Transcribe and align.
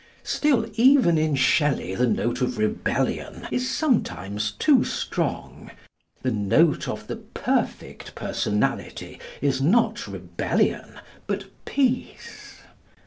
Still, 0.23 0.67
even 0.73 1.19
in 1.19 1.35
Shelley 1.35 1.93
the 1.93 2.07
note 2.07 2.41
of 2.41 2.57
rebellion 2.57 3.47
is 3.51 3.69
sometimes 3.69 4.53
too 4.53 4.83
strong. 4.83 5.69
The 6.23 6.31
note 6.31 6.87
of 6.87 7.05
the 7.05 7.17
perfect 7.17 8.15
personality 8.15 9.19
is 9.41 9.61
not 9.61 10.07
rebellion, 10.07 10.99
but 11.27 11.51
peace. 11.65 12.61